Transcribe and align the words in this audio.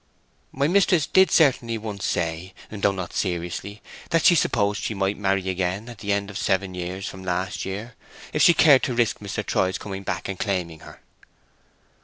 "My 0.51 0.67
mistress 0.67 1.05
did 1.05 1.29
certainly 1.29 1.77
once 1.77 2.05
say, 2.07 2.55
though 2.71 2.91
not 2.91 3.13
seriously, 3.13 3.83
that 4.09 4.25
she 4.25 4.33
supposed 4.33 4.81
she 4.81 4.95
might 4.95 5.15
marry 5.15 5.47
again 5.47 5.87
at 5.89 5.99
the 5.99 6.11
end 6.11 6.31
of 6.31 6.39
seven 6.39 6.73
years 6.73 7.07
from 7.07 7.21
last 7.23 7.65
year, 7.65 7.93
if 8.33 8.41
she 8.41 8.55
cared 8.55 8.81
to 8.81 8.95
risk 8.95 9.19
Mr. 9.19 9.45
Troy's 9.45 9.77
coming 9.77 10.01
back 10.01 10.27
and 10.27 10.39
claiming 10.39 10.79
her." 10.79 11.01